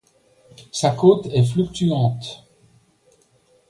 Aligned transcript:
Sa 0.71 0.89
cote 0.95 1.27
est 1.27 1.43
fluctuante. 1.45 2.43